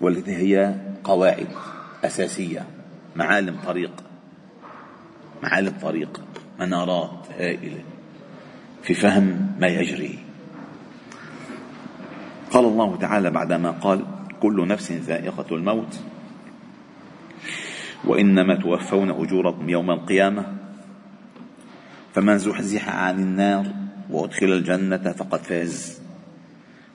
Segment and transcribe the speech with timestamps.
[0.00, 0.74] والتي هي
[1.04, 1.48] قواعد
[2.04, 2.66] أساسية
[3.16, 3.92] معالم طريق
[5.42, 6.20] معالم طريق
[6.60, 7.82] منارات هائلة
[8.82, 10.18] في فهم ما يجري.
[12.50, 14.04] قال الله تعالى بعدما قال
[14.40, 16.00] كل نفس ذائقة الموت.
[18.04, 20.54] وإنما توفون أجوركم يوم القيامة.
[22.14, 23.66] فمن زحزح عن النار
[24.10, 26.02] وأدخل الجنة فقد فاز.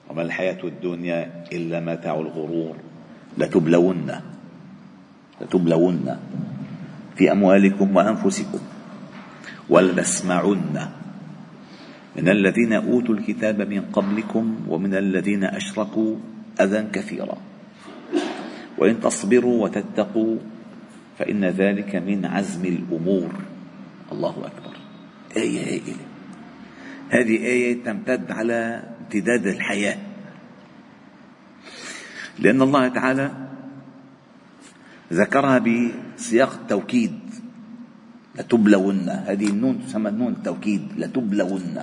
[0.09, 2.76] وما الحياة الدنيا إلا متاع الغرور.
[3.38, 4.12] لتبلون
[5.42, 6.18] لتبلون
[7.16, 8.59] في أموالكم وأنفسكم
[9.70, 10.89] ولتسمعن
[12.16, 16.16] من الذين أوتوا الكتاب من قبلكم ومن الذين أشركوا
[16.61, 17.38] أذى كثيرا.
[18.78, 20.38] وإن تصبروا وتتقوا
[21.20, 23.30] فإن ذلك من عزم الأمور.
[24.11, 24.76] الله أكبر.
[25.38, 26.06] آية هائلة.
[27.09, 29.98] هذه آية تمتد على امتداد الحياة.
[32.39, 33.31] لأن الله تعالى
[35.14, 37.20] ذكرها بسياق التوكيد.
[38.39, 40.88] لتبلون هذه النون تسمى نون التوكيد.
[40.98, 41.78] لتبلون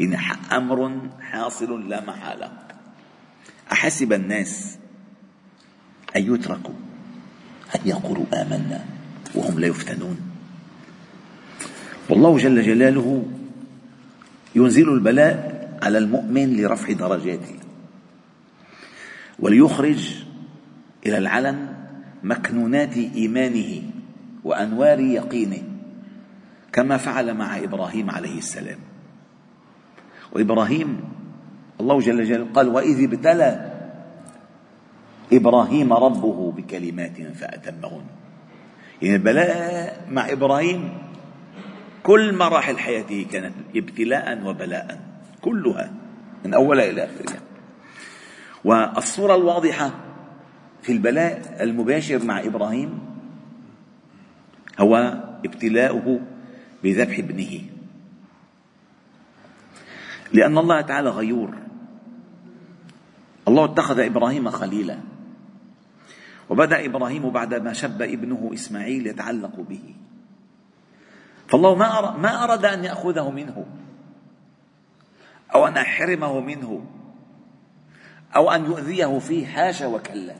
[0.00, 0.12] إن
[0.52, 0.80] أمر
[1.20, 2.52] حاصل لا محالة.
[3.72, 4.78] أحسب الناس
[6.16, 6.74] أن يتركوا
[7.76, 8.84] أن يقولوا آمنا
[9.34, 10.18] وهم لا يفتنون.
[12.10, 13.24] والله جل جلاله
[14.54, 15.38] ينزل البلاء
[15.82, 17.59] على المؤمن لرفع درجاته.
[19.40, 20.14] وليخرج
[21.06, 21.74] إلى العلن
[22.22, 23.82] مكنونات إيمانه
[24.44, 25.62] وأنوار يقينه
[26.72, 28.78] كما فعل مع إبراهيم عليه السلام.
[30.32, 31.00] وإبراهيم
[31.80, 33.70] الله جل جلاله قال وإذ ابتلى
[35.32, 38.04] إبراهيم ربه بكلمات فأتمهن.
[39.02, 40.92] يعني البلاء مع إبراهيم
[42.02, 45.00] كل مراحل حياته كانت ابتلاء وبلاء
[45.40, 45.92] كلها
[46.44, 47.40] من أولها إلى آخرها
[48.64, 49.90] والصورة الواضحة
[50.82, 52.98] في البلاء المباشر مع إبراهيم
[54.80, 54.96] هو
[55.44, 56.20] ابتلاؤه
[56.84, 57.60] بذبح ابنه.
[60.32, 61.54] لأن الله تعالى غيور.
[63.48, 64.98] الله اتخذ إبراهيم خليلا.
[66.50, 69.94] وبدأ إبراهيم بعدما شب ابنه إسماعيل يتعلق به.
[71.48, 73.66] فالله ما ما أراد أن يأخذه منه
[75.54, 76.86] أو أن يحرمه منه.
[78.36, 80.34] أو أن يؤذيه فيه حاشا وكلا.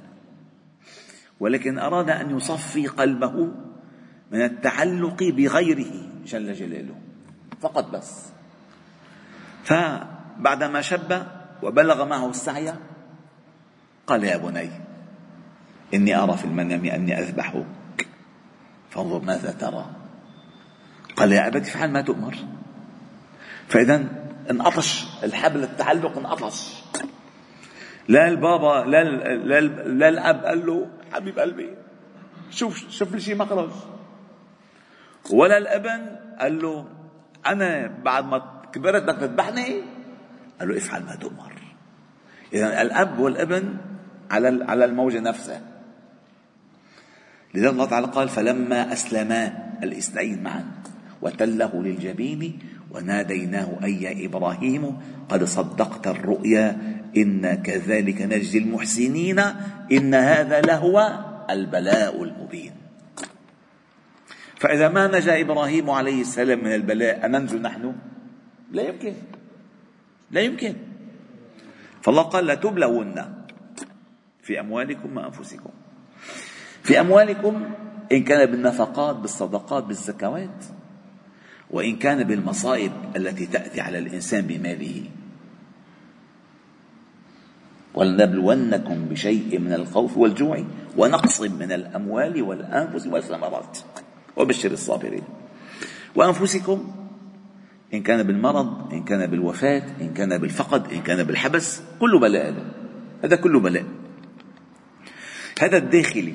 [1.40, 3.48] ولكن أراد أن يصفي قلبه
[4.30, 5.92] من التعلق بغيره
[6.26, 6.94] جل جلاله.
[7.60, 8.26] فقط بس.
[9.64, 11.26] فبعدما شب
[11.62, 12.74] وبلغ معه السعي
[14.06, 14.70] قال يا بني
[15.94, 17.66] إني أرى في المنام أني أذبحك.
[18.90, 19.90] فانظر ماذا ترى.
[21.16, 22.36] قال يا أبت افعل ما تؤمر.
[23.68, 24.04] فإذا
[24.50, 26.82] انعطش الحبل التعلق انعطش
[28.08, 31.68] لا البابا لا لا, لا الأب قال له حبيب قلبي
[32.50, 33.70] شوف شوف لي شيء مخرج
[35.30, 36.86] ولا الأبن قال له
[37.46, 38.38] أنا بعد ما
[38.72, 39.82] كبرت بدك تذبحني؟
[40.60, 41.52] قال له افعل ما تؤمر.
[42.52, 43.76] اذا الأب والأبن
[44.30, 45.60] على على الموجة نفسها.
[47.54, 50.64] لذلك الله تعالى قال فلما أسلما الاثنين معا
[51.22, 52.58] وتله للجبين
[52.90, 54.96] وناديناه أي يا إبراهيم
[55.28, 59.38] قد صدقت الرؤيا إنا كذلك نجزي المحسنين
[59.92, 61.18] إن هذا لهو
[61.50, 62.72] البلاء المبين.
[64.56, 67.94] فإذا ما نجا إبراهيم عليه السلام من البلاء أننجو نحن؟
[68.72, 69.14] لا يمكن.
[70.30, 70.74] لا يمكن.
[72.02, 73.14] فالله قال لتبلون
[74.42, 75.70] في أموالكم وأنفسكم.
[76.82, 77.70] في أموالكم
[78.12, 80.64] إن كان بالنفقات بالصدقات بالزكوات
[81.70, 85.04] وإن كان بالمصائب التي تأتي على الإنسان بماله.
[87.94, 90.64] ولنبلونكم بشيء من الخوف والجوع
[90.96, 93.78] ونقص من الأموال والأنفس والثمرات.
[94.36, 95.22] وبشر الصابرين.
[96.14, 96.92] وأنفسكم
[97.94, 102.64] إن كان بالمرض إن كان بالوفاة إن كان بالفقد إن كان بالحبس كله بلاء هذا.
[103.24, 103.84] هذا كله بلاء.
[105.60, 106.34] هذا الداخلي.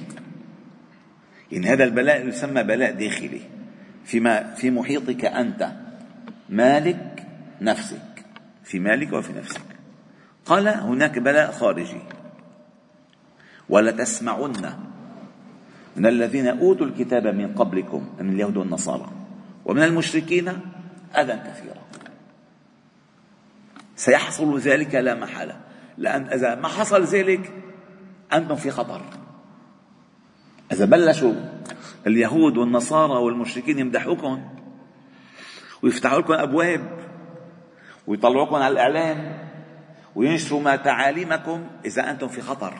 [1.51, 3.41] يعني هذا البلاء يسمى بلاء داخلي.
[4.05, 5.71] فيما في محيطك أنت
[6.49, 7.27] مالك
[7.61, 8.25] نفسك.
[8.63, 9.74] في مالك وفي نفسك.
[10.45, 12.01] قال هناك بلاء خارجي.
[13.69, 14.73] ولتسمعن
[15.95, 19.11] من الذين أوتوا الكتاب من قبلكم من اليهود والنصارى.
[19.65, 20.47] ومن المشركين
[21.17, 21.81] أذى كثيرا.
[23.95, 25.59] سيحصل ذلك لا محالة.
[25.97, 27.53] لأن إذا ما حصل ذلك
[28.33, 29.01] أنتم في خطر.
[30.71, 31.33] إذا بلشوا
[32.07, 34.49] اليهود والنصارى والمشركين يمدحوكم
[35.83, 36.99] ويفتحوا لكم أبواب
[38.07, 39.44] ويطلعوكم على الإعلام
[40.15, 42.73] وينشروا ما تعاليمكم إذا أنتم في خطر.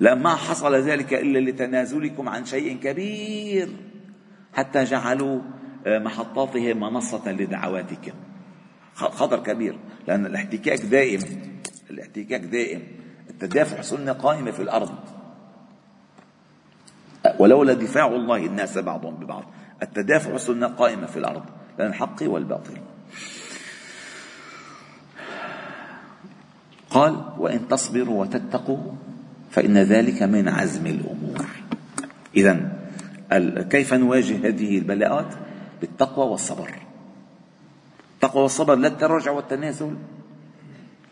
[0.00, 3.68] لما ما حصل ذلك إلا لتنازلكم عن شيء كبير
[4.52, 5.40] حتى جعلوا
[5.86, 8.12] آه، محطاتهم منصة لدعواتكم.
[8.94, 9.78] خطر كبير
[10.08, 11.20] لأن الاحتكاك دائم
[11.90, 12.82] الاحتكاك دائم.
[13.30, 14.94] التدافع سنة قائمة في الأرض.
[17.38, 19.44] ولولا دفاع الله الناس بعضهم ببعض
[19.82, 21.44] التدافع سنة قائمة في الأرض
[21.78, 22.78] لأن الحق والباطل.
[26.94, 28.92] قال وإن تصبروا وتتقوا
[29.50, 31.46] فإن ذلك من عزم الأمور.
[32.36, 32.78] إذا
[33.70, 35.34] كيف نواجه هذه البلاءات؟
[35.80, 36.70] بالتقوى والصبر.
[38.14, 39.96] التقوى والصبر لا التراجع والتنازل.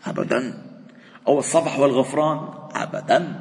[0.05, 0.63] أبدا.
[1.27, 2.39] أو الصفح والغفران؟
[2.75, 3.39] أبدا.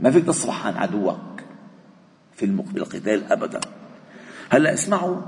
[0.00, 1.40] ما فيك تصفح عن عدوك
[2.36, 2.44] في
[2.76, 3.60] القتال؟ أبدا.
[4.50, 5.20] هلأ اسمعوا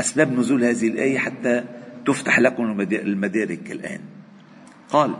[0.00, 1.64] أسباب نزول هذه الآية حتى
[2.06, 4.00] تفتح لكم المدارك الآن.
[4.90, 5.14] قال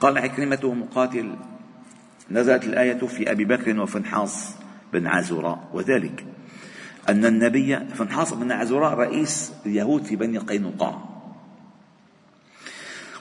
[0.00, 1.36] قال عكرمة ومقاتل
[2.30, 4.56] نزلت الآية في أبي بكر وفنحاص
[4.92, 6.24] بن عزراء وذلك
[7.08, 11.14] أن النبي فنحاص بن عزراء رئيس اليهود في بني قينقاع.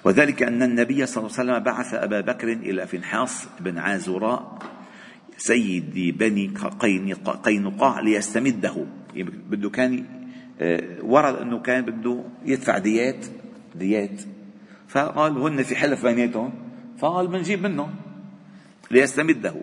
[0.03, 4.59] وذلك أن النبي صلى الله عليه وسلم بعث أبا بكر إلى فنحاص بن عازراء
[5.37, 6.53] سيد بني
[7.43, 8.85] قينقاع ليستمده.
[9.15, 10.05] يعني بده كان
[10.61, 13.25] آه، ورد أنه كان بده يدفع ديات
[13.75, 14.21] ديات
[14.93, 16.53] فقال هن في حلف بيناتهم
[16.97, 17.89] فقال بنجيب منه
[18.91, 19.55] ليستمده.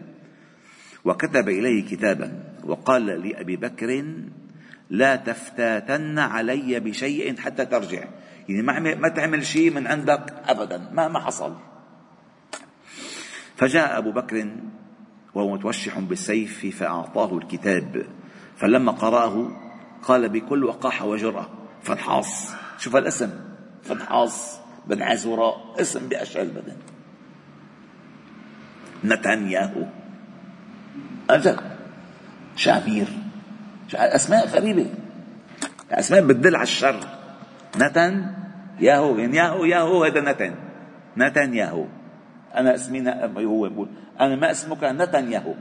[1.05, 4.05] وكتب إليه كتابا وقال لأبي بكر
[4.91, 8.05] لا تفتاتن علي بشيء حتى ترجع.
[8.49, 11.55] يعني ما ما تعمل شيء من عندك أبدا ما ما حصل.
[13.57, 14.51] فجاء أبو بكر
[15.35, 18.07] وهو متوشح بالسيف فأعطاه الكتاب.
[18.57, 19.51] فلما قرأه
[20.03, 21.49] قال بكل وقاحة وجرأة
[21.83, 23.31] فنحاص شوف الاسم
[23.83, 26.77] فنحاص بن عزوراء اسم بأشعر البدن
[29.05, 29.85] نتنياهو.
[31.31, 31.57] أجل.
[32.57, 33.09] شامير
[33.95, 34.87] أسماء غريبة.
[35.91, 37.01] أسماء بتدل على الشر.
[37.77, 38.27] نتن
[38.81, 40.55] ياهو يعني ياهو ياهو هذا نتن.
[41.17, 41.85] نتن ياهو
[42.55, 43.89] أنا اسمي هو يقول
[44.21, 45.55] أنا ما اسمك نتنياهو.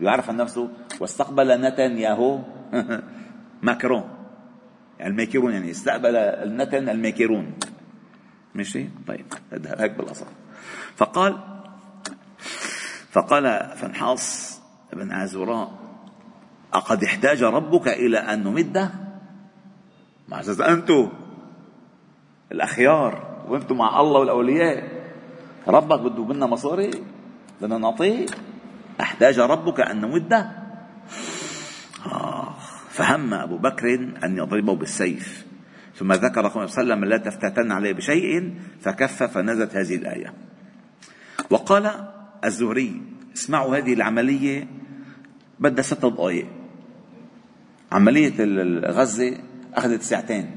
[0.00, 0.68] يعرف عن نفسه.
[1.00, 2.38] واستقبل نتنياهو.
[3.62, 4.04] ماكرون.
[5.00, 7.52] الماكرون يعني استقبل النتن الماكرون.
[8.54, 10.26] ماشي؟ طيب هيك بالاصل
[10.96, 11.38] فقال
[13.10, 14.58] فقال فنحاص
[14.92, 15.72] بن عازوراء
[16.74, 18.90] أقد احتاج ربك إلى أن نمده
[20.28, 21.12] مع أساس أنتم
[22.52, 24.98] الأخيار وأنتم مع الله والأولياء.
[25.68, 26.90] ربك بده منا مصاري
[27.60, 28.26] بدنا نعطيه.
[29.00, 30.50] أحتاج ربك أن نمده
[32.06, 32.54] آه
[32.90, 35.47] فهم أبو بكر أن يضربه بالسيف.
[35.98, 40.34] ثم ذكر صلى الله عليه وسلم لا تفتتن عليه بشيء فكف فنزلت هذه الآية.
[41.50, 42.08] وقال
[42.44, 43.02] الزهري
[43.36, 44.68] اسمعوا هذه العملية
[45.60, 46.46] بدها ست دقائق
[47.92, 48.34] عملية
[48.90, 49.38] غزة
[49.74, 50.50] أخذت ساعتين.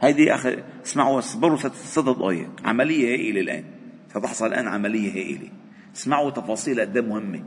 [0.00, 3.64] هيدي أخذ اسمعوا اصبروا ست دقائق عملية هائلة الآن.
[4.08, 5.48] ستحصل الآن عملية هائلة.
[5.96, 7.44] اسمعوا تفاصيل قد مهمة.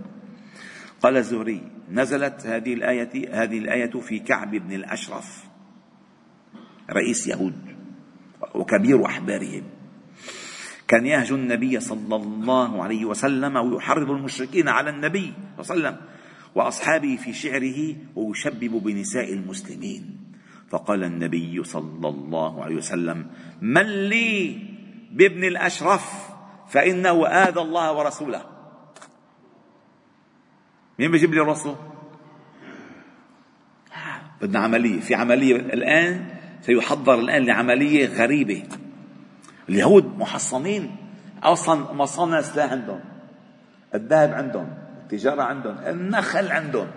[1.02, 1.62] قال الزهري
[1.92, 5.53] نزلت هذه الآية هذه الآية في كعب بن الأشرف.
[6.92, 7.56] رئيس يهود
[8.56, 9.64] وكبير أحبارهم.
[10.88, 16.08] كان يهجو النبي صلى الله عليه وسلم ويحرض المشركين على النبي صلى الله عليه وسلم
[16.56, 20.18] وأصحابه في شعره ويشبب بنساء المسلمين.
[20.70, 23.28] فقال النبي صلى الله عليه وسلم
[23.62, 24.60] من لي
[25.12, 26.30] بابن الأشرف
[26.70, 28.46] فإنه آذى الله ورسوله.
[31.00, 31.76] مين بيجيب لي الرسول؟
[34.42, 36.33] بدنا عملية في عملية الآن
[36.66, 38.64] سيحضر الآن لعملية غريبة.
[39.70, 40.96] اليهود محصنين.
[41.44, 43.00] أصلا مصانع سلاح عندهم.
[43.96, 44.74] الذهب عندهم.
[45.04, 45.78] التجارة عندهم.
[45.78, 46.88] النخل عندهم.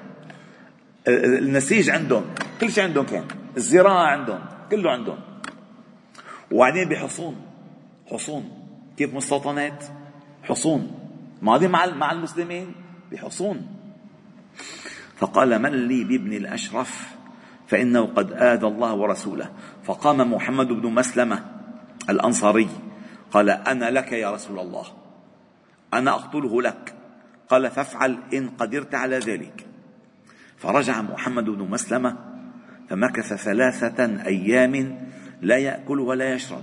[1.09, 2.25] النسيج عندهم.
[2.61, 3.25] كل شيء عندهم كان.
[3.57, 4.41] الزراعة عندهم.
[4.71, 5.19] كله عندهم.
[6.51, 7.37] وبعدين بحصون.
[8.07, 8.51] حصون.
[8.97, 9.85] كيف مستوطنات؟
[10.43, 10.99] حصون.
[11.43, 12.75] ماضي مع مع المسلمين؟
[13.13, 13.67] بحصون.
[15.17, 17.16] فقال من لي بابن الأشرف؟
[17.67, 19.51] فإنه قد آذى الله ورسوله.
[19.85, 21.45] فقام محمد بن مسلمة
[22.11, 22.69] الأنصاري
[23.31, 24.85] قال أنا لك يا رسول الله
[25.95, 26.95] أنا أقتله لك.
[27.49, 29.67] قال فافعل إن قدرت على ذلك.
[30.57, 32.17] فرجع محمد بن مسلمة
[32.89, 34.99] فمكث ثلاثة أيام
[35.43, 36.63] لا يأكل ولا يشرب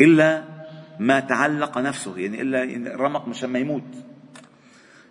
[0.00, 0.44] إلا
[1.00, 3.90] ما تعلق نفسه يعني إلا رمق مشان ما يموت.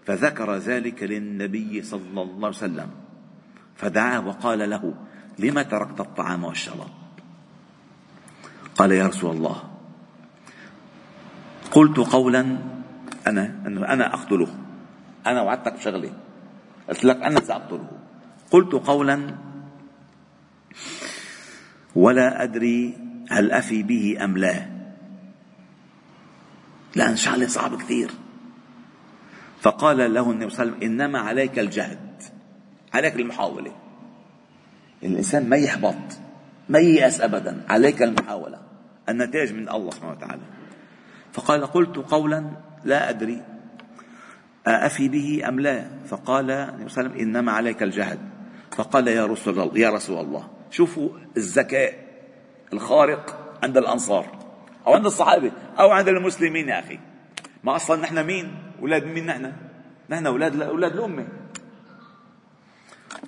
[0.05, 2.89] فذكر ذلك للنبي صلى الله عليه وسلم.
[3.75, 4.93] فدعاه وقال له
[5.39, 6.89] لم تركت الطعام والشراب؟
[8.75, 9.63] قال يا رسول الله.
[11.71, 12.57] قلت قولا
[13.27, 14.55] أنا أنه أنا أقتله.
[15.27, 16.13] أنا وعدتك بشغلة
[16.89, 17.89] قلت لك أنا سأقتله.
[18.51, 19.35] قلت قولا
[21.95, 22.97] ولا أدري
[23.29, 24.69] هل أفي به أم لا.
[26.95, 28.11] لأن شغلة صعب كثير.
[29.61, 32.12] فقال له النبي صلى الله عليه وسلم إنما عليك الجهد.
[32.93, 33.71] عليك المحاولة.
[35.03, 35.95] الإنسان ما يحبط
[36.69, 38.59] ما ييأس أبدا عليك المحاولة
[39.09, 40.41] النتائج من الله سبحانه وتعالى.
[41.33, 42.45] فقال قلت قولا
[42.83, 43.41] لا أدري
[44.67, 48.19] أفي به أم لا؟ فقال النبي صلى الله عليه وسلم إنما عليك الجهد.
[48.71, 51.93] فقال يا رسول الله يا رسول الله شوفوا الذكاء
[52.73, 54.39] الخارق عند الأنصار
[54.87, 56.99] أو عند الصحابة أو عند المسلمين يا أخي.
[57.63, 59.51] ما أصلا نحن مين؟ أولاد مين نحن؟
[60.09, 61.27] نحن أولاد أولاد الأمة.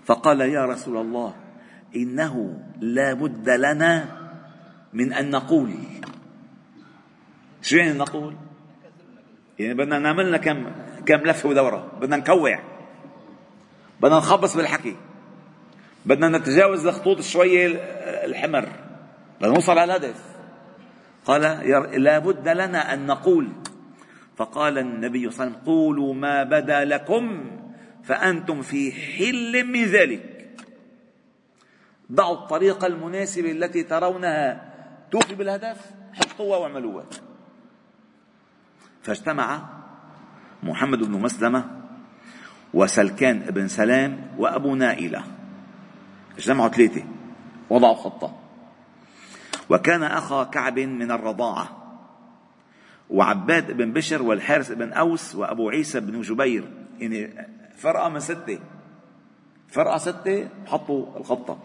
[0.06, 1.36] فقال يا رسول الله
[1.96, 4.06] إنه لا بد لنا
[4.94, 5.74] من أن نقول.
[7.62, 8.36] شو يعني نقول؟
[9.60, 10.72] يعني بدنا نعمل لنا كم
[11.06, 11.92] كم لفة ودورة.
[12.02, 12.60] بدنا نكوع.
[14.02, 14.96] بدنا نخبص بالحكي.
[16.06, 17.68] بدنا نتجاوز الخطوط شوية
[18.26, 18.70] الحمر.
[19.40, 20.24] بدنا نوصل على الهدف.
[21.26, 21.42] قال
[22.04, 23.50] لا بد لنا أن نقول.
[24.38, 27.52] فقال النبي صلى الله عليه وسلم قولوا ما بدا لكم
[28.06, 30.48] فأنتم في حل من ذلك.
[32.12, 34.74] ضعوا الطريقة المناسبه التي ترونها.
[35.12, 37.06] توفي بالهدف حطوها واعملوها
[39.02, 39.70] فاجتمع
[40.64, 41.82] محمد بن مسلمة
[42.74, 45.24] وسلكان بن سلام وأبو نائلة.
[46.38, 47.04] اجتمعوا ثلاثة
[47.70, 48.40] وضعوا خطة.
[49.70, 51.82] وكان أخا كعب من الرضاعة
[53.10, 56.72] وعباد بن بشر والحارث بن أوس وأبو عيسى بن جبير.
[57.00, 58.60] يعني فرقة من ستة.
[59.68, 61.58] فرقة ستة حطوا الخطة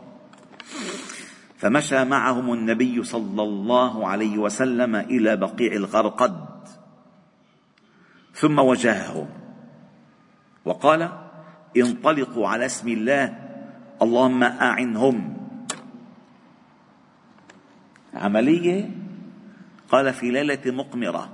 [1.61, 6.47] فمشى معهم النبي صلى الله عليه وسلم إلى بقيع الغرقد.
[8.35, 9.29] ثم وجههم.
[10.65, 11.11] وقال
[11.77, 13.39] انطلقوا على اسم الله.
[14.03, 15.37] اللهم أعنهم.
[18.15, 18.91] عملية
[19.89, 21.29] قال في ليلة مقمرة.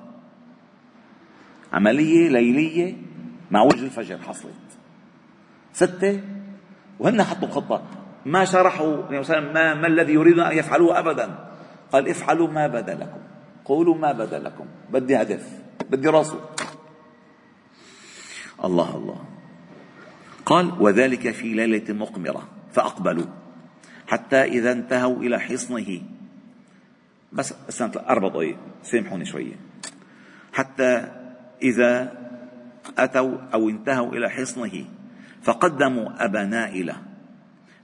[1.73, 2.97] عملية ليلية
[3.51, 4.66] مع وجه الفجر حصلت
[5.77, 6.21] ستة
[6.99, 7.83] وهن حطوا خطة
[8.27, 8.97] ما شرحوا
[9.41, 11.29] ما, ما الذي يريدون أن يفعلوه أبدا.
[11.93, 13.21] قال افعلوا ما بدا لكم
[13.65, 15.45] قولوا ما بدا لكم بدي هدف.
[15.91, 16.41] بدي راسه.
[18.65, 19.25] الله الله.
[20.47, 22.49] قال وذلك في ليلة مقمرة.
[22.73, 23.27] فأقبلوا.
[24.07, 26.01] حتى إذا انتهوا إلى حصنه.
[27.33, 29.55] بس استنى أربع دقائق سامحوني شوية.
[30.53, 31.09] حتى
[31.63, 32.13] إذا
[32.99, 34.96] أتوا أو انتهوا إلى حصنه.
[35.47, 37.03] فقدموا أبا نائلة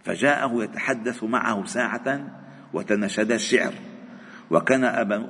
[0.05, 2.27] فجاءه يتحدث معه ساعة
[2.73, 3.73] وتنشد الشعر.
[4.51, 4.85] وكان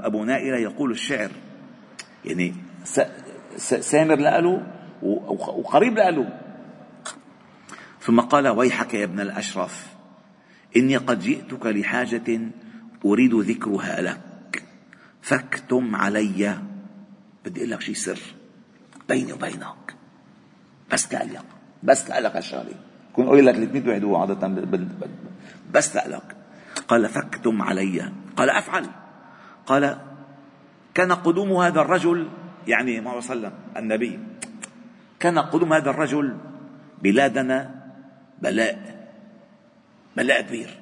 [0.05, 1.31] أبو نائلة يقول الشعر.
[2.25, 2.55] يعني
[3.57, 4.67] سامر لقاله
[5.03, 6.39] وقريب له
[8.01, 9.87] ثم قال ويحك يا ابن الأشرف
[10.77, 12.41] إني قد جئتك لحاجة
[13.05, 14.65] أريد ذكرها لك.
[15.23, 16.59] فاكتم علي.
[17.45, 18.21] بدي أقول لك شيء سر.
[19.09, 19.95] بيني وبينك.
[20.93, 21.45] بس تقلق
[21.83, 22.75] بس تقلق الشغلة
[23.13, 24.49] كون أقول لك 300 واحد هو عادة
[25.73, 26.25] بس تقلق
[26.89, 28.13] قال فاكتم علي.
[28.37, 28.87] قال أفعل.
[29.67, 29.99] قال
[30.95, 32.29] كان قدوم هذا الرجل
[32.67, 34.19] يعني ما وسلم النبي.
[35.21, 36.37] كان قدوم هذا الرجل
[37.03, 37.75] بلادنا
[38.43, 39.09] بلاء
[40.17, 40.81] بلاء كبير.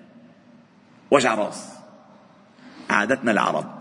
[1.10, 1.74] وجع راس.
[2.90, 3.80] عادتنا العرب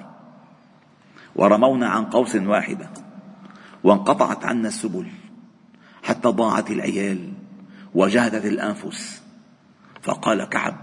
[1.36, 2.90] ورمونا عن قوس واحدة.
[3.84, 5.08] وانقطعت عنا السبل.
[6.10, 7.32] حتى ضاعت العيال
[7.94, 9.24] وجهدت الأنفس.
[10.02, 10.76] فقال كعب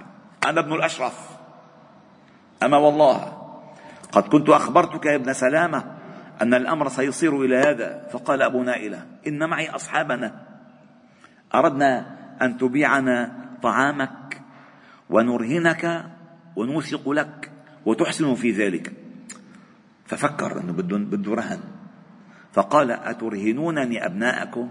[0.47, 1.30] أنا ابن الأشرف.
[2.62, 3.42] أما والله
[4.12, 5.85] قد كنت أخبرتك يا ابن سلامة
[6.42, 8.09] أن الأمر سيصير إلى هذا.
[8.12, 10.47] فقال أبو نائلة إن معي أصحابنا.
[11.54, 14.42] أردنا أن تبيعنا طعامك
[15.11, 16.04] ونرهنك
[16.56, 17.50] ونوثق لك
[17.87, 18.92] وتحسن في ذلك.
[20.04, 21.61] ففكر أنه بده رهن.
[22.52, 24.71] فقال أترهنونني أبناءكم؟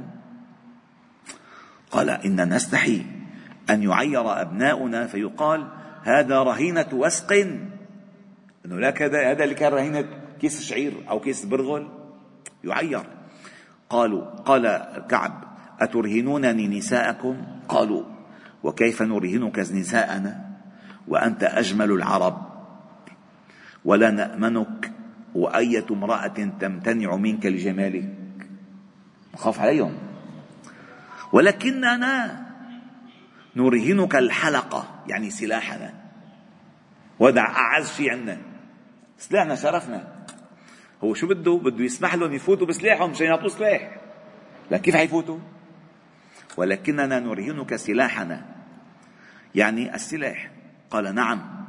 [1.95, 3.05] قال إن نستحي
[3.69, 5.67] أن يعير أبناؤنا فيقال
[6.03, 7.31] هذا رهينة وسق.
[8.65, 10.05] إنه لا كذا هذا اللي كان رهينة
[10.41, 11.87] كيس شعير أو كيس برغل
[12.63, 13.03] يعير.
[13.89, 14.63] قالوا قال
[15.09, 15.43] كعب
[15.79, 17.37] أترهنونني نساءكم؟
[17.67, 18.03] قالوا
[18.63, 20.45] وكيف نرهنك نساءنا؟
[21.07, 22.37] وأنت أجمل العرب.
[23.85, 24.91] ولا نأمنك
[25.35, 28.09] وأية امرأة تمتنع منك لجمالك.
[29.33, 30.04] نخاف عليهم.
[31.31, 32.45] ولكننا
[33.55, 35.93] نرهنك الحلقة يعني سلاحنا.
[37.19, 38.41] ودع أعز شيء عندنا
[39.17, 40.15] سلاحنا شرفنا.
[41.03, 43.97] هو شو بده؟ بده يسمح لهم يفوتوا بسلاحهم مشان يعطوه سلاح.
[44.71, 45.39] لكن كيف حيفوتوا؟
[46.57, 48.45] ولكننا نرهنك سلاحنا.
[49.55, 50.51] يعني السلاح؟
[50.91, 51.65] قال نعم.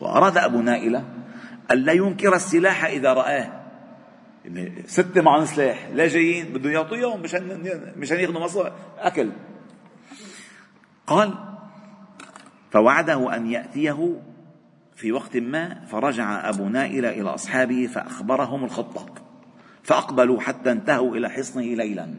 [0.00, 1.04] وأراد أبو نائلة
[1.70, 3.57] ألا ينكر السلاح إذا رآه.
[4.86, 9.32] ستة معهم سلاح لا جايين بدهم يعطيهم مشان مشان ياخذوا مصر أكل.
[11.06, 11.34] قال
[12.70, 14.20] فوعده أن يأتيه
[14.96, 19.14] في وقت ما فرجع أبو نائلة إلى أصحابه فأخبرهم الخطة
[19.82, 22.14] فأقبلوا حتى انتهوا إلى حصنه ليلا.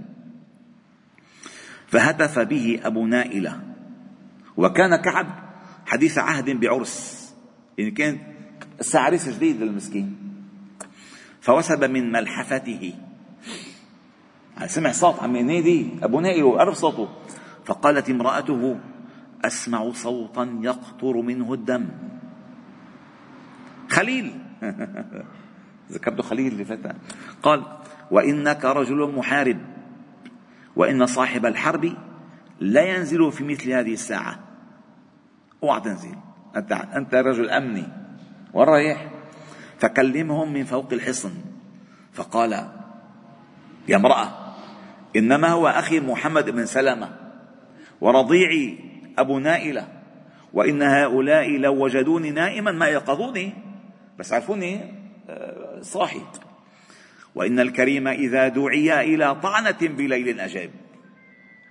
[1.88, 3.62] فهتف به أبو نائلة.
[4.58, 5.28] وكان كعب
[5.86, 7.20] حديث عهد بعرس.
[7.78, 8.18] يعني كان
[8.94, 10.28] عريس جديد للمسكين.
[11.41, 12.93] فوسب من ملحفته.
[14.65, 17.10] سمع صوت عم ينادي أبو نائل وعرف صوته.
[17.65, 18.79] فقالت امرأته
[19.46, 21.89] أسمع صوتا يقطر منه الدم.
[23.89, 24.39] خليل.
[25.91, 26.93] ذكرت خليل لفتى
[27.43, 27.63] قال
[28.12, 29.58] وإنك رجل محارب
[30.75, 31.93] وإن صاحب الحرب
[32.60, 34.39] لا ينزل في مثل هذه الساعة.
[35.63, 36.15] أوعى تنزل.
[36.55, 37.88] أنت, أنت رجل أمني.
[38.53, 39.19] وين رايح
[39.79, 41.31] فكلمهم من فوق الحصن.
[42.13, 42.51] فقال
[43.88, 44.55] يا امرأة
[45.15, 47.09] إنما هو أخي محمد بن سلمة
[48.01, 48.77] ورضيعي
[49.17, 49.88] أبو نائلة
[50.53, 53.53] وإن هؤلاء لو وجدوني نائما ما يقظوني
[54.19, 54.79] بس عرفوني
[55.29, 56.21] آه، صاحي
[57.36, 60.69] وإن الكريم إذا دعي إلى طعنة بليل أجاب.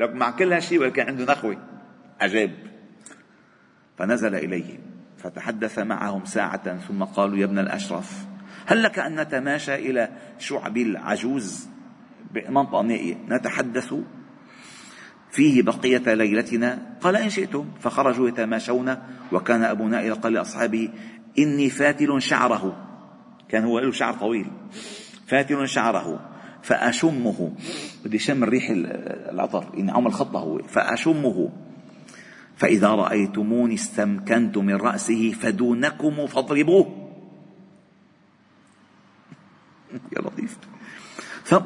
[0.01, 1.57] لك مع كل هالشيء ولكن عنده نخوة
[2.21, 2.51] أجاب.
[3.99, 4.88] فنزل إليهم.
[5.19, 8.27] فتحدث معهم ساعة ثم قالوا يا ابن الأشرف
[8.67, 11.69] هل لك أن نتماشى إلى شعب العجوز
[12.31, 13.95] بمنطقة نائية نتحدث
[15.31, 16.79] فيه بقية ليلتنا.
[17.01, 18.97] قال إن شئتم فخرجوا يتماشون
[19.33, 20.89] وكان أبو نائل قال لأصحابه
[21.39, 22.87] إني فاتل شعره.
[23.49, 24.51] كان هو له شعر طويل.
[25.27, 26.31] فاتل شعره
[26.63, 27.53] فأشمه.
[28.05, 30.39] بدي شم الريح العطر إن عمل خطة.
[30.39, 31.53] هو فأشمه.
[32.59, 36.87] فإذا رأيتموني استمكنت من رأسه فدونكم فاضربوه.
[40.17, 40.59] يا لطيف.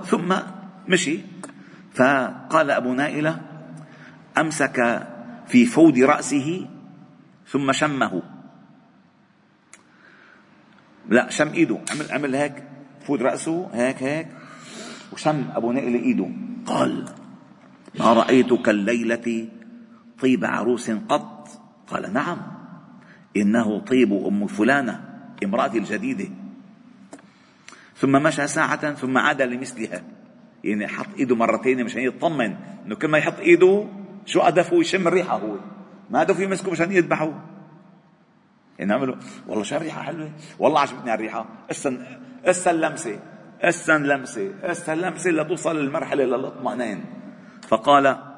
[0.04, 0.36] ثم
[0.88, 1.20] مشي.
[1.94, 3.40] فقال أبو نائلة
[4.38, 5.08] أمسك
[5.48, 6.68] في فود رأسه
[7.48, 8.22] ثم شمه.
[11.08, 11.80] لا شم إيده.
[11.90, 12.64] عمل عمل هيك
[13.06, 14.28] فود رأسه هيك هيك
[15.12, 16.28] وشم أبو نائلة إيده.
[16.66, 17.08] قال
[17.98, 19.48] ما رأيتك الليلة
[20.22, 21.48] طيب عروس قط؟
[21.86, 22.38] قال نعم.
[23.36, 25.04] إنه طيب أم فلانة
[25.44, 26.28] امرأتي الجديدة.
[27.96, 30.02] ثم مشى ساعة ثم عاد لمثلها.
[30.64, 32.56] يعني حط إيده مرتين مشان يطمن.
[32.86, 33.88] إنه كل ما يحط إيده
[34.26, 35.56] شو هدفه يشم الريحة هو.
[36.10, 37.32] ما هدفه يمسكه مشان يذبحه.
[38.78, 39.16] يعني عملوا
[39.48, 42.06] والله شو الريحة حلوة؟ والله عجبتني الريحة أستن
[42.44, 43.18] أستن اللمسة
[43.60, 47.00] أستن لمسة أستن لمسة لتوصل للمرحلة للإطمئنان.
[47.68, 48.31] فقال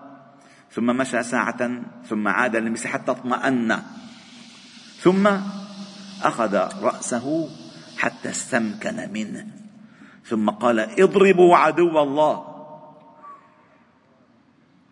[0.75, 3.83] ثم مشى ساعة ثم عاد للمسيح حتى اطمأن.
[4.99, 5.27] ثم
[6.23, 7.49] أخذ رأسه
[7.97, 9.47] حتى استمكن منه.
[10.25, 12.55] ثم قال اضربوا عدو الله.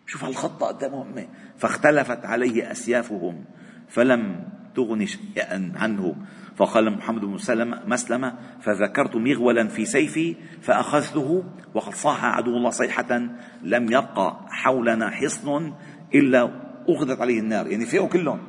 [0.07, 3.45] شوف هالخطة قد مهمة فاختلفت عليه أسيافهم
[3.89, 6.15] فلم تغن شيئا عنه.
[6.55, 7.39] فقال محمد بن
[7.87, 13.21] مسلمة فذكرت مغولا في سيفي فأخذته وقد صاح عدو الله صيحة
[13.63, 15.73] لم يبقى حولنا حصن
[16.15, 16.49] إلا
[16.89, 17.67] أخذت عليه النار.
[17.67, 18.39] يعني فيه كلهم.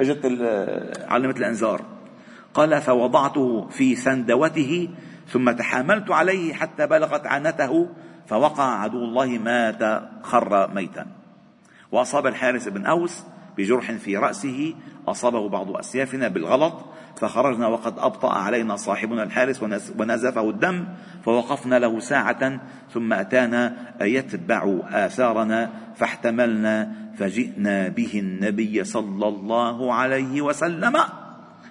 [0.00, 0.24] أجت
[1.08, 1.84] علمة الأنذار.
[2.54, 4.88] قال فوضعته في سندوته
[5.28, 7.88] ثم تحاملت عليه حتى بلغت عنته
[8.26, 11.06] فوقع عدو الله مات خر ميتا.
[11.92, 13.24] وأصاب الحارس بن أوس
[13.58, 14.74] بجرح في رأسه
[15.08, 16.74] أصابه بعض أسيافنا بالغلط
[17.16, 19.62] فخرجنا وقد أبطأ علينا صاحبنا الحارس
[19.98, 20.86] ونزفه الدم
[21.24, 22.60] فوقفنا له ساعة
[22.90, 30.96] ثم أتانا يتبع آثارنا فاحتملنا فجئنا به النبي صلى الله عليه وسلم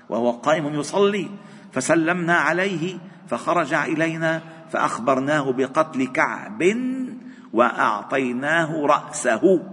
[0.09, 1.29] وهو قائم يصلي
[1.71, 6.63] فسلمنا عليه فخرج إلينا فأخبرناه بقتل كعب
[7.53, 9.70] وأعطيناه رأسه.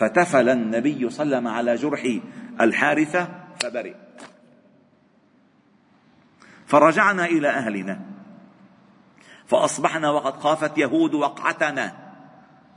[0.00, 2.20] فتفل النبي صلى الله عليه وسلم على جرح
[2.60, 3.28] الحارثة
[3.62, 3.94] فبرئ.
[6.66, 8.00] فرجعنا إلى أهلنا.
[9.46, 11.96] فأصبحنا وقد خافت يهود وقعتنا.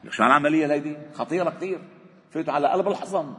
[0.10, 1.80] شو العملية هيدي خطيرة كثير.
[2.32, 3.34] فاتوا على قلب الحصن.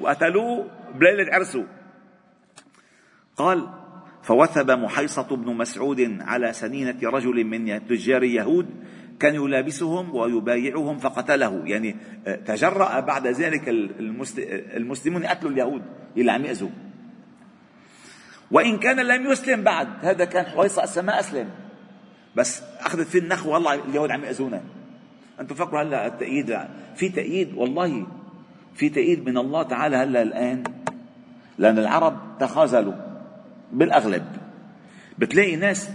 [0.00, 1.66] وقتلوه بليلة عرسه.
[3.36, 3.68] قال
[4.22, 8.66] فوثب محيصة بن مسعود على سنينة رجل من تجار اليهود
[9.20, 11.62] كان يلابسهم ويبايعهم فقتله.
[11.64, 13.68] يعني آه، تجرأ بعد ذلك
[14.76, 15.82] المسلمون يقتلوا اليهود
[16.16, 16.70] اللي عم يأذوا.
[18.50, 21.48] وإن كان لم يسلم بعد هذا كان حويصة السماء أسلم.
[22.36, 24.60] بس أخذت فيه النخوة والله اليهود عم يأذونا.
[25.40, 26.58] أنتم فكروا هلا التأييد
[26.96, 28.06] في تأييد والله
[28.74, 30.62] في تأييد من الله تعالى هلا الآن.
[31.58, 32.94] لأن العرب تخاذلوا
[33.72, 34.24] بالأغلب.
[35.18, 35.90] بتلاقي ناس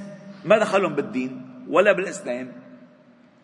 [0.46, 2.63] ما دخلهم بالدين ولا بالإسلام.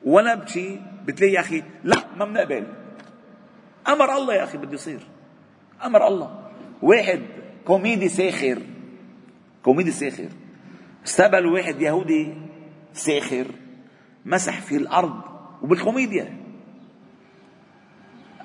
[0.04, 2.68] ولا بشيء بتلاقي يا أخي لا ما بنقبل
[3.88, 5.00] أمر الله يا أخي بده يصير.
[5.86, 6.50] أمر الله.
[6.82, 7.22] واحد
[7.66, 8.62] كوميدي ساخر.
[9.64, 10.30] كوميدي ساخر.
[11.06, 12.34] استقبل واحد يهودي
[12.94, 13.48] ساخر.
[14.26, 15.22] مسح في الأرض
[15.62, 16.38] وبالكوميديا.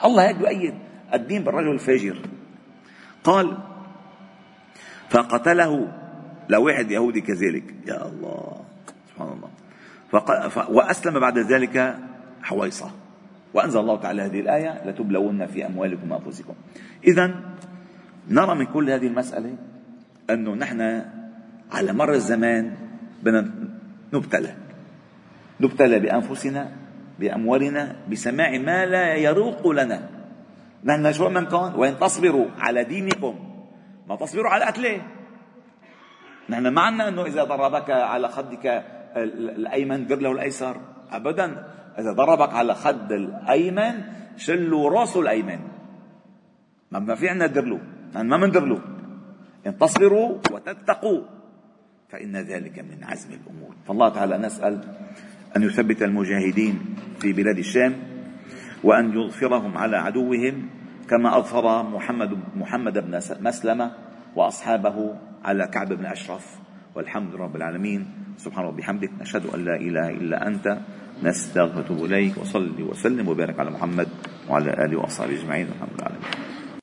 [0.05, 0.75] الله هيك يؤيد
[1.15, 2.19] الدين بالرجل الفاجر.
[3.25, 3.59] قال
[5.11, 5.93] فقتله
[6.49, 7.75] لواحد يهودي كذلك.
[7.87, 8.65] يا الله.
[9.09, 9.51] سبحان الله.
[10.69, 11.97] وأسلم بعد ذلك
[12.43, 12.91] حويصة.
[13.55, 16.55] وأنزل الله تعالى هذه الآية لتبلون في أموالكم وأنفسكم.
[17.05, 17.31] إذا
[18.29, 19.57] نرى من كل هذه المسألة
[20.31, 21.03] أنه نحن
[21.73, 22.77] على مر الزمان
[23.23, 23.51] بدنا
[24.13, 24.55] نبتلى.
[25.61, 26.71] نبتلى بأنفسنا
[27.19, 30.09] بأموالنا بسماع ما لا يروق لنا.
[30.85, 33.35] نحن شو من كان؟ وإن تصبروا على دينكم
[34.09, 35.01] ما تصبروا على قتله
[36.49, 38.85] نحن ما أنه إذا ضربك على خدك
[39.17, 40.77] الأيمن در له الأيسر.
[41.11, 41.47] أبدا
[41.99, 43.95] إذا ضربك على خد الأيمن
[44.37, 45.61] شلوا رأسه الأيمن.
[46.91, 47.81] ما في عنا ندر له
[48.15, 48.81] ما مندر له
[49.67, 51.23] إن تصبروا وتتقوا.
[52.09, 53.75] فإن ذلك من عزم الأمور.
[53.87, 54.75] فالله تعالى نسأل
[55.57, 57.95] أن يثبت المجاهدين في بلاد الشام
[58.85, 60.69] وأن يظفرهم على عدوهم
[61.11, 63.91] كما أظفر محمد محمد بن مسلمة
[64.37, 66.64] وأصحابه على كعب بن أشرف.
[66.95, 68.07] والحمد رب العالمين.
[68.37, 70.79] سبحان ربي بحمدك نشهد أن لا إله إلا أنت.
[71.23, 72.39] نستغفر إليك.
[72.39, 74.09] وصلي وسلم وبارك على محمد
[74.51, 75.67] وعلى آله وأصحابه أجمعين.
[75.67, 76.54] الحمد لله